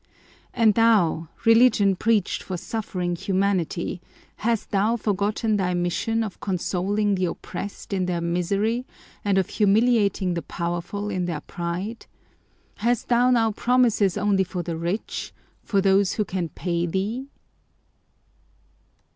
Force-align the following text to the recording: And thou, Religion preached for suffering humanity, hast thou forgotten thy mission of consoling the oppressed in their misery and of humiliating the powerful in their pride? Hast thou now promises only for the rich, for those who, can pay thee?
And 0.51 0.73
thou, 0.73 1.27
Religion 1.45 1.95
preached 1.95 2.41
for 2.41 2.57
suffering 2.57 3.15
humanity, 3.15 4.01
hast 4.37 4.71
thou 4.71 4.95
forgotten 4.95 5.57
thy 5.57 5.75
mission 5.75 6.23
of 6.23 6.39
consoling 6.39 7.13
the 7.13 7.25
oppressed 7.25 7.93
in 7.93 8.07
their 8.07 8.19
misery 8.19 8.87
and 9.23 9.37
of 9.37 9.49
humiliating 9.49 10.33
the 10.33 10.41
powerful 10.41 11.11
in 11.11 11.25
their 11.25 11.41
pride? 11.41 12.07
Hast 12.77 13.09
thou 13.09 13.29
now 13.29 13.51
promises 13.51 14.17
only 14.17 14.43
for 14.43 14.63
the 14.63 14.75
rich, 14.75 15.33
for 15.61 15.81
those 15.81 16.13
who, 16.13 16.25
can 16.25 16.49
pay 16.49 16.87
thee? 16.87 17.27